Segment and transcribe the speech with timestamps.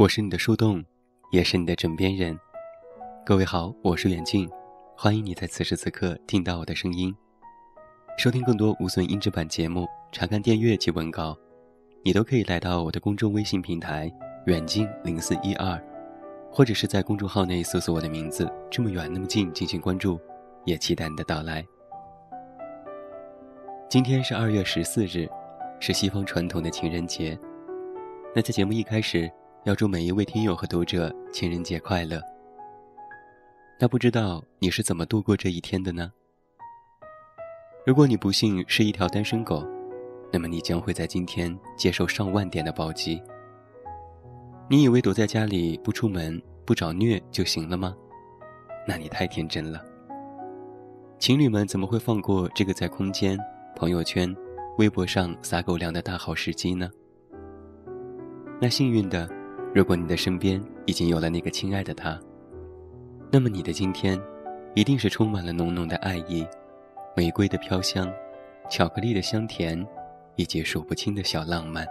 [0.00, 0.82] 我是你的树洞，
[1.30, 2.34] 也是你的枕边人。
[3.22, 4.48] 各位好，我是远近，
[4.96, 7.14] 欢迎你在此时此刻听到我的声音。
[8.16, 11.36] 收听更多无损音质版节目，查看电阅及文稿，
[12.02, 14.10] 你都可以来到我的公众微信平台
[14.48, 15.78] “远近零四一二”，
[16.50, 20.18] 或者是在公众号内搜索我的名字“这么远那么近”进行关注，
[20.64, 21.62] 也期待你的到来。
[23.86, 25.28] 今天是二月十四日，
[25.78, 27.38] 是西方传统的情人节。
[28.34, 29.30] 那在节目一开始。
[29.64, 32.18] 要祝每一位听友和读者情人节快乐。
[33.78, 36.10] 那不知道你是怎么度过这一天的呢？
[37.84, 39.62] 如果你不幸是一条单身狗，
[40.32, 43.22] 那么你将会在今天接受上万点的暴击。
[44.66, 47.94] 你以为躲在家里不出门不找虐就行了吗？
[48.88, 49.84] 那你太天真了。
[51.18, 53.38] 情侣们怎么会放过这个在空间、
[53.76, 54.34] 朋友圈、
[54.78, 56.90] 微博上撒狗粮的大好时机呢？
[58.58, 59.28] 那幸运的。
[59.72, 62.18] 如果你的身边已经有了那个亲爱的他，
[63.30, 64.20] 那么你的今天，
[64.74, 66.44] 一定是充满了浓浓的爱意，
[67.16, 68.12] 玫瑰的飘香，
[68.68, 69.86] 巧克力的香甜，
[70.34, 71.86] 以及数不清的小浪漫。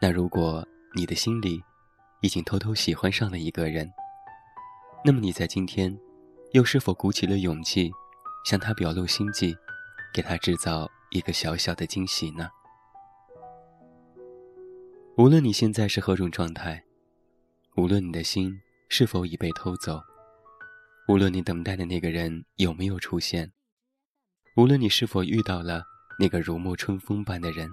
[0.00, 1.62] 那如果你的心里，
[2.20, 3.88] 已经偷偷喜欢上了一个人，
[5.04, 5.96] 那么你在今天，
[6.50, 7.92] 又是否鼓起了勇气，
[8.44, 9.56] 向他表露心迹，
[10.12, 12.48] 给他制造一个小小的惊喜呢？
[15.18, 16.82] 无论你现在是何种状态，
[17.76, 20.00] 无论你的心是否已被偷走，
[21.06, 23.52] 无论你等待的那个人有没有出现，
[24.56, 25.84] 无论你是否遇到了
[26.18, 27.68] 那个如沐春风般的人，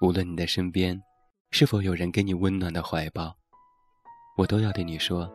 [0.00, 1.02] 无论你的身边
[1.50, 3.36] 是否有人给你温暖的怀抱，
[4.36, 5.28] 我都要对你说：“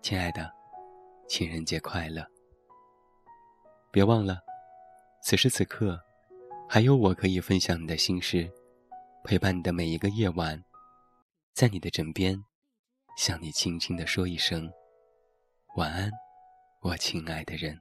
[0.00, 0.50] 亲爱的，
[1.28, 2.24] 情人节快乐！”
[3.92, 4.38] 别忘了，
[5.22, 6.00] 此时此刻，
[6.66, 8.50] 还有我可以分享你的心事。
[9.24, 10.60] 陪伴你的每一个夜晚，
[11.54, 12.44] 在你的枕边，
[13.16, 14.68] 向你轻轻地说一声
[15.76, 16.10] 晚安，
[16.80, 17.80] 我亲爱的人。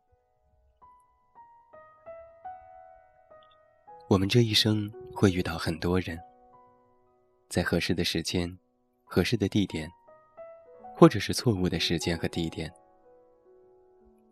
[4.07, 6.19] 我们这一生会遇到很多人，
[7.50, 8.56] 在合适的时间、
[9.03, 9.90] 合适的地点，
[10.96, 12.72] 或者是错误的时间和地点，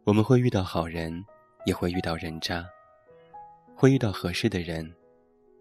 [0.03, 1.25] 我们会遇到好人，
[1.65, 2.63] 也会遇到人渣，
[3.75, 4.95] 会遇到合适的人。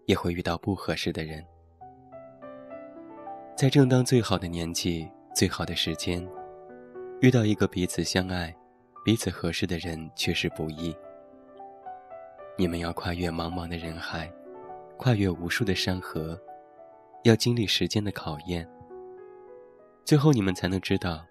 [0.09, 1.45] 也会遇到不合适的人，
[3.55, 6.27] 在正当最好的年纪、最好的时间，
[7.21, 8.51] 遇到一个彼此相爱、
[9.05, 10.97] 彼此合适的人，确实不易。
[12.57, 14.27] 你们要跨越茫茫的人海，
[14.97, 16.35] 跨越无数的山河，
[17.23, 18.67] 要经历时间的考验，
[20.03, 21.23] 最后你们才能知道，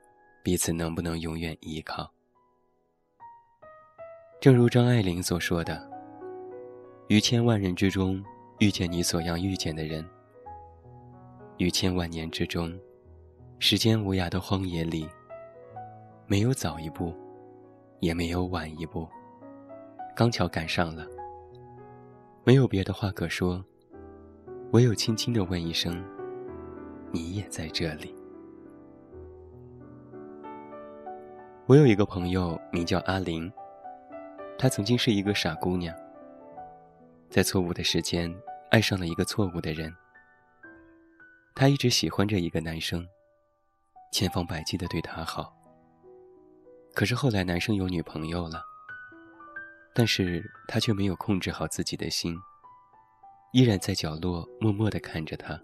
[0.45, 2.09] 彼此能不能永远依靠。
[4.41, 5.91] 正如张爱玲所说的
[7.11, 8.25] ：“于千万人之中。”
[8.59, 10.05] 遇见你所要遇见的人，
[11.59, 12.77] 于千万年之中，
[13.61, 15.09] 时间无涯的荒野里，
[16.27, 17.15] 没有早一步，
[18.01, 19.07] 也没有晚一步，
[20.17, 21.07] 刚巧赶上了。
[22.43, 23.65] 没有别的话可说，
[24.73, 26.05] 唯有轻轻的问一声
[27.15, 28.13] ：“你也在这里。”
[31.67, 33.53] 我有一个朋友名叫阿玲，
[34.59, 35.95] 她曾经是一个傻姑娘，
[37.31, 38.35] 在错误的时间。
[38.71, 39.95] 爱上了一个错误的人，
[41.55, 43.07] 他一直喜欢着一个男生，
[44.13, 45.55] 千方百计的对他好。
[46.95, 48.63] 可是后来男生有女朋友了，
[49.95, 52.37] 但是他却没有控制好自己的心，
[53.53, 55.59] 依然在角落默默的看着他，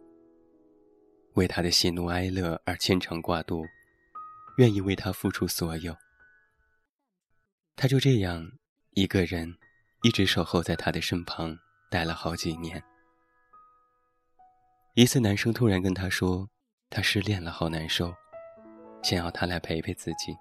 [1.34, 3.66] 为他的喜怒哀乐而牵肠挂肚，
[4.56, 5.94] 愿意为他付出所有。
[7.76, 8.50] 他就这样
[8.92, 9.54] 一个人，
[10.02, 11.58] 一直守候在他的身旁，
[11.90, 12.82] 待了好几年。
[14.96, 16.48] 一次，男生突然跟她说，
[16.88, 18.14] 他失恋了，好难受，
[19.02, 20.32] 想要她来陪陪自己。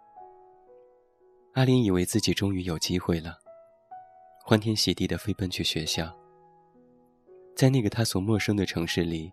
[1.54, 3.36] 阿玲以为自己终于有机会了，
[4.46, 6.16] 欢天喜地的飞奔去学校，
[7.56, 9.32] 在那个他所陌生的城市里，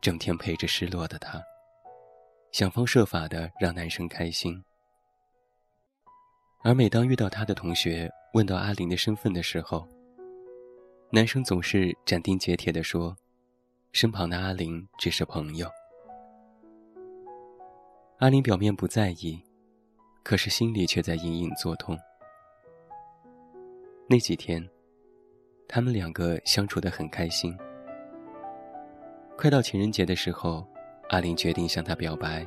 [0.00, 1.42] 整天陪着失落的他，
[2.52, 4.62] 想方设法的让男生开心。
[6.62, 9.88] 而每当遇到他的同学问到阿玲的身份的时候，
[11.10, 13.16] 男生总是斩钉截铁的说。
[13.92, 15.68] 身旁的阿玲只是朋友。
[18.18, 19.42] 阿玲表面不在意，
[20.22, 21.98] 可是心里却在隐隐作痛。
[24.08, 24.64] 那几天，
[25.66, 27.56] 他们两个相处得很开心。
[29.36, 30.64] 快到情人节的时候，
[31.08, 32.46] 阿玲决定向他表白。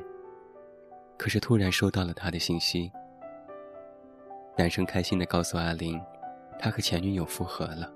[1.18, 2.90] 可是突然收到了他的信息，
[4.56, 6.00] 男生开心地告诉阿玲，
[6.58, 7.92] 他和前女友复合了。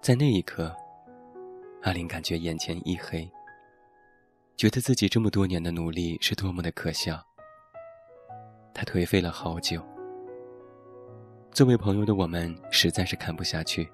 [0.00, 0.72] 在那一刻。
[1.82, 3.30] 阿玲感觉眼前一黑，
[4.56, 7.24] 觉得自己这么多年的努力是多么的可笑。
[8.74, 9.80] 他颓废了好久。
[11.52, 13.88] 作为朋友的我们实在是看不下去，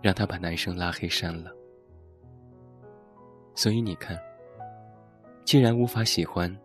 [0.00, 1.50] 让他把男生拉黑删了。
[3.54, 4.16] 所以你看，
[5.44, 6.56] 既然无法喜欢，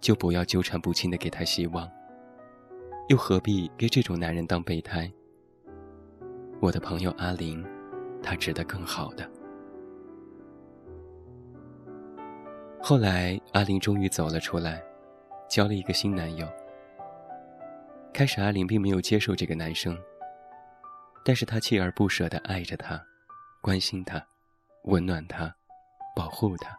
[0.00, 1.88] 就不要纠缠不清的给他希望，
[3.08, 5.10] 又何必给这种男人当备胎？
[6.60, 7.64] 我的朋友阿玲，
[8.22, 9.30] 她值得更好的。
[12.88, 14.80] 后来，阿玲终于走了出来，
[15.48, 16.48] 交了一个新男友。
[18.14, 20.00] 开始，阿玲并没有接受这个男生，
[21.24, 23.04] 但是她锲而不舍地爱着他，
[23.60, 24.24] 关心他，
[24.84, 25.52] 温暖他，
[26.14, 26.78] 保护他。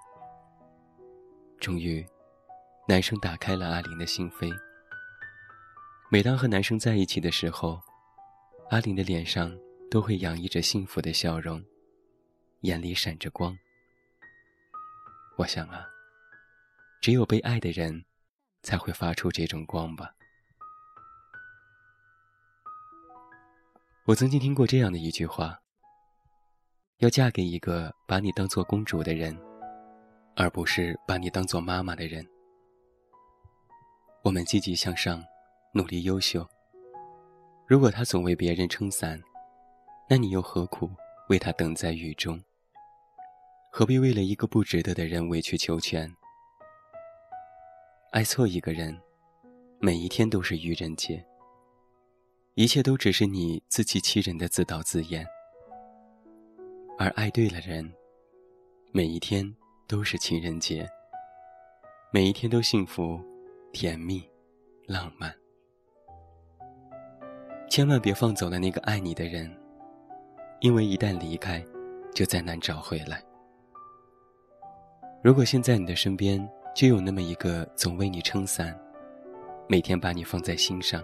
[1.59, 2.07] 终于，
[2.87, 4.49] 男生打开了阿玲的心扉。
[6.09, 7.81] 每当和男生在一起的时候，
[8.69, 9.53] 阿玲的脸上
[9.91, 11.61] 都会洋溢着幸福的笑容，
[12.61, 13.53] 眼里闪着光。
[15.35, 15.85] 我想啊，
[17.01, 18.03] 只有被爱的人，
[18.63, 20.13] 才会发出这种光吧。
[24.05, 25.59] 我曾经听过这样的一句话：
[26.97, 29.37] 要嫁给一个把你当做公主的人，
[30.35, 32.25] 而不是把你当做妈妈的人。
[34.23, 35.23] 我们积极向上，
[35.73, 36.47] 努力优秀。
[37.67, 39.21] 如果他总为别人撑伞，
[40.09, 40.89] 那你又何苦
[41.29, 42.41] 为他等在雨中？
[43.71, 46.11] 何必为了一个不值得的人委曲求全？
[48.11, 48.97] 爱错一个人，
[49.79, 51.23] 每一天都是愚人节。
[52.53, 55.27] 一切都只是你自欺欺人的自导自演，
[56.97, 57.93] 而爱对了人，
[58.93, 59.53] 每一天
[59.87, 60.87] 都是情人节，
[62.09, 63.19] 每一天都幸福、
[63.73, 64.23] 甜蜜、
[64.87, 65.35] 浪漫。
[67.69, 69.53] 千万别放走了那个爱你的人，
[70.61, 71.63] 因为一旦离开，
[72.15, 73.21] 就再难找回来。
[75.21, 78.79] 如果现在你的身边就有那么一个总为你撑伞，
[79.67, 81.03] 每天把你放在心上。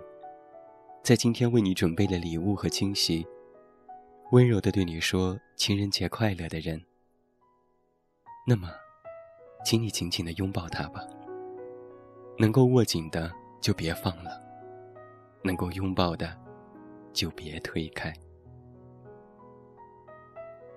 [1.02, 3.26] 在今天为你准备了礼物和惊喜，
[4.30, 6.80] 温柔的对你说“情人节快乐”的人，
[8.46, 8.70] 那么，
[9.66, 11.02] 请你紧紧的拥抱他吧。
[12.38, 14.40] 能够握紧的就别放了，
[15.42, 16.38] 能够拥抱的
[17.14, 18.14] 就别推开。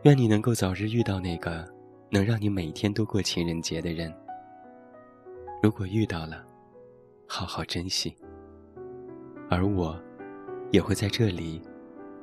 [0.04, 1.70] 愿你能够早日遇到那个
[2.08, 4.10] 能让你每天都过情人节的人。
[5.62, 6.44] 如果遇到了，
[7.26, 8.16] 好好珍惜。
[9.48, 10.00] 而我。
[10.72, 11.62] 也会在这里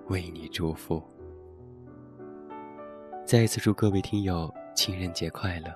[0.10, 1.02] 为你祝福。
[3.26, 5.74] 再一次祝各位听友情人节快乐。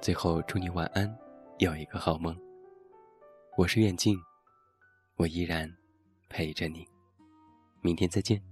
[0.00, 1.12] 最后祝你晚安，
[1.58, 2.34] 有一个好梦。
[3.58, 4.16] 我是远近，
[5.16, 5.68] 我依然
[6.28, 6.86] 陪着你。
[7.80, 8.51] 明天再见。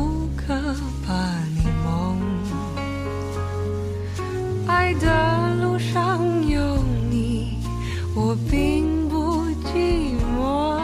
[8.23, 9.41] 我并不
[9.73, 10.79] 寂寞，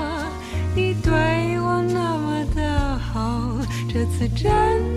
[0.75, 1.12] 你对
[1.62, 3.56] 我那么的好，
[3.88, 4.97] 这次真